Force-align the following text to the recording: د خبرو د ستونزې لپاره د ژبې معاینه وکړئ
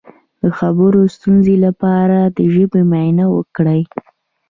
د 0.41 0.43
خبرو 0.57 0.99
د 1.07 1.11
ستونزې 1.15 1.55
لپاره 1.65 2.17
د 2.37 2.39
ژبې 2.53 2.81
معاینه 2.91 3.25
وکړئ 3.35 3.81